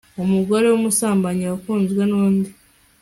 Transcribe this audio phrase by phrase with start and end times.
[0.23, 2.49] umugore w umusambanyi wakunzwe n undi